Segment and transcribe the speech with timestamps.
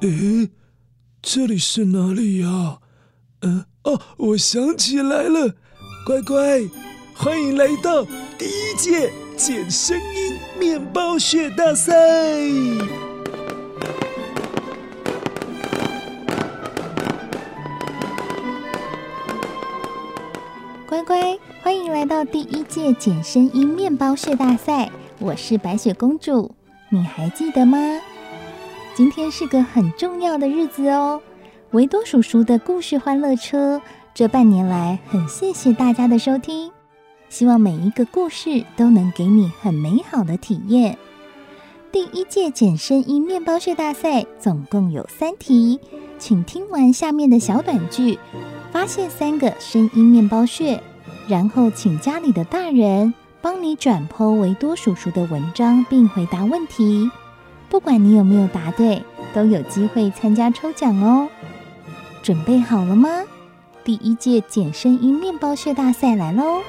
[0.00, 0.48] 诶，
[1.20, 2.78] 这里是哪里呀？
[3.42, 5.54] 嗯，哦，我想起来了，
[6.06, 6.62] 乖乖，
[7.14, 8.02] 欢迎来到
[8.38, 11.92] 第一届捡声音面包屑大赛。
[20.88, 24.90] 乖乖，欢迎来到第一届捡声音面包屑大赛。
[25.18, 26.54] 我是白雪公主，
[26.88, 27.78] 你还记得吗？
[28.94, 31.20] 今天是个很重要的日子哦，
[31.70, 33.80] 维多叔叔的故事欢乐车。
[34.12, 36.70] 这半年来，很谢谢大家的收听，
[37.28, 40.98] 希望每一个故事都能给你很美好的体验。
[41.92, 45.78] 第一届简声音面包屑大赛总共有三题，
[46.18, 48.18] 请听完下面的小短剧，
[48.72, 50.82] 发现三个声音面包屑，
[51.28, 57.08] 然后请家里的大人帮你转剖维多叔叔的文章，并回答问题。
[57.70, 59.00] 不管你有没有答对，
[59.32, 61.28] 都有机会参加抽奖哦。
[62.20, 63.08] 准备好了吗？
[63.84, 66.62] 第一届捡声音面包屑大赛来喽！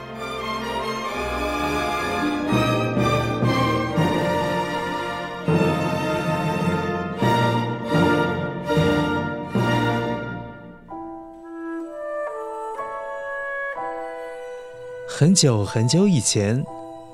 [15.10, 16.64] 很久很久以前，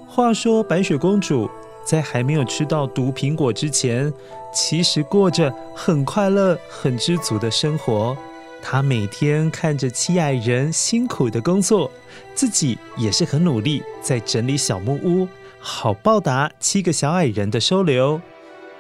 [0.06, 1.50] 话说白雪公主。
[1.88, 4.12] 在还没有吃到毒苹果之前，
[4.54, 8.16] 其实过着很快乐、很知足的生活。
[8.62, 11.90] 她每天看着七矮人辛苦的工作，
[12.36, 15.26] 自己也是很努力在整理小木屋，
[15.60, 18.20] 好报答七个小矮人的收留。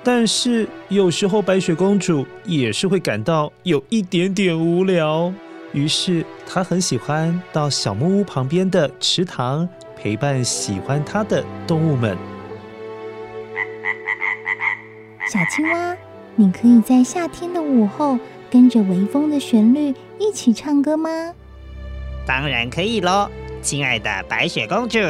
[0.03, 5.33] 但是有时候白雪公主也是会感到有一点点无聊，
[5.71, 12.36] 于是她很喜欢到小木屋旁边的池塘陪伴喜欢她的动物们。
[15.29, 15.97] 小青蛙，
[16.37, 18.17] 你可以在夏天的午后
[18.49, 21.09] 跟着微风的旋律一起唱歌吗？
[22.25, 23.29] 当然可以喽，
[23.61, 24.97] 亲爱的白雪公主。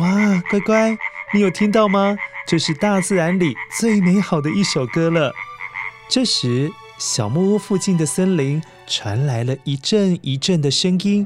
[0.00, 0.98] 哇，乖乖，
[1.32, 2.16] 你有听到吗？
[2.44, 5.32] 这是大自然里最美好的一首歌了。
[6.08, 11.24] 这时，小木屋附近的森林传来了一阵一阵的声音。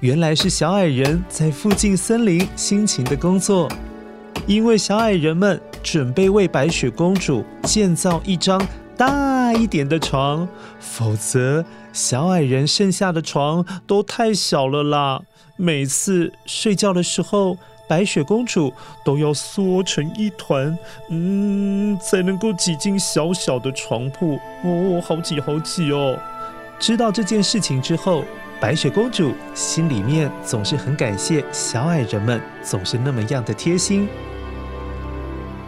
[0.00, 3.66] 原来是小矮人在附近森林辛勤的工作，
[4.46, 8.60] 因为小矮人们准备为白雪公主建造一张
[8.94, 10.46] 大一点的床，
[10.78, 11.64] 否则
[11.94, 15.22] 小矮人剩下的床都太小了啦。
[15.56, 17.56] 每次睡觉的时候，
[17.88, 18.70] 白雪公主
[19.02, 20.76] 都要缩成一团，
[21.08, 24.38] 嗯，才能够挤进小小的床铺。
[24.62, 26.18] 哦，好挤好挤哦！
[26.78, 28.22] 知道这件事情之后，
[28.58, 34.08] 白雪公主心里面总是很感谢小矮人们，总是那么样的贴心。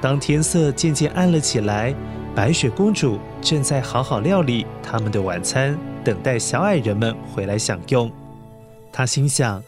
[0.01, 1.95] 当天色渐渐暗了起来，
[2.35, 8.11] 白雪公主正在好好料理他们的晚餐，等待小矮人们回来享用。
[8.91, 9.63] 她心想：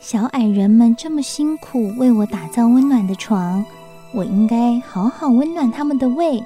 [0.00, 3.64] 小矮人们这么辛苦为我打造温暖的床，
[4.12, 6.42] 我应该好好温暖他们的胃。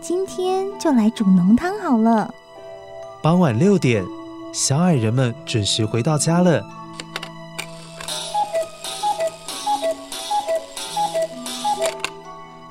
[0.00, 2.32] 今天就来煮浓汤好了。
[3.20, 4.04] 傍晚六点。
[4.52, 6.62] 小矮人们准时回到家了。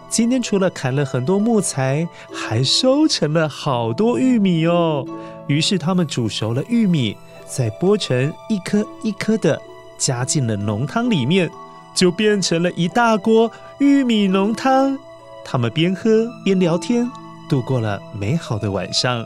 [0.07, 5.03] 今天除了砍了很多木材，还收成了好多玉米哦。
[5.47, 9.59] 于是他们煮熟了玉米，再剥成一颗一颗的，
[9.97, 11.49] 加进了浓汤里面，
[11.95, 14.95] 就变成了一大锅玉米浓汤。
[15.43, 17.09] 他们边喝边聊天，
[17.49, 19.25] 度过了美好的晚上。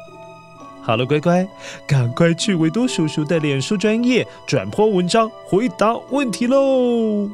[0.86, 1.48] 好了，乖乖，
[1.88, 7.28] 赶快去维多叔叔的脸书专业转播文章，回答问题喽！